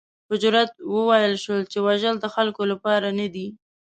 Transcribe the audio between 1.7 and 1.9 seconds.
چې